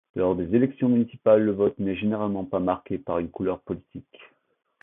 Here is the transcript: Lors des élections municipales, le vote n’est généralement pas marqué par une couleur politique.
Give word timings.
Lors 0.15 0.35
des 0.35 0.55
élections 0.55 0.89
municipales, 0.89 1.43
le 1.43 1.51
vote 1.51 1.77
n’est 1.77 1.95
généralement 1.95 2.43
pas 2.43 2.57
marqué 2.57 2.97
par 2.97 3.19
une 3.19 3.29
couleur 3.29 3.59
politique. 3.61 4.17